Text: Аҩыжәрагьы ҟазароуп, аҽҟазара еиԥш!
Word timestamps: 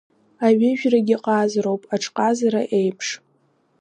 Аҩыжәрагьы 0.45 1.15
ҟазароуп, 1.23 1.83
аҽҟазара 1.93 2.61
еиԥш! 2.77 3.07